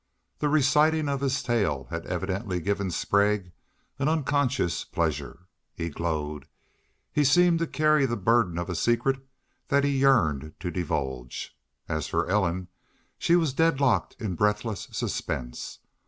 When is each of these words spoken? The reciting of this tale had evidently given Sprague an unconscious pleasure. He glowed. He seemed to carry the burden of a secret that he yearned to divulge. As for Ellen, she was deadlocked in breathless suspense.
The 0.39 0.49
reciting 0.49 1.07
of 1.07 1.19
this 1.19 1.43
tale 1.43 1.85
had 1.91 2.07
evidently 2.07 2.59
given 2.59 2.89
Sprague 2.89 3.51
an 3.99 4.07
unconscious 4.07 4.83
pleasure. 4.83 5.47
He 5.75 5.89
glowed. 5.89 6.47
He 7.11 7.23
seemed 7.23 7.59
to 7.59 7.67
carry 7.67 8.07
the 8.07 8.17
burden 8.17 8.57
of 8.57 8.67
a 8.67 8.73
secret 8.73 9.23
that 9.67 9.83
he 9.83 9.99
yearned 9.99 10.53
to 10.59 10.71
divulge. 10.71 11.55
As 11.87 12.07
for 12.07 12.25
Ellen, 12.27 12.67
she 13.19 13.35
was 13.35 13.53
deadlocked 13.53 14.15
in 14.19 14.33
breathless 14.33 14.87
suspense. 14.91 15.77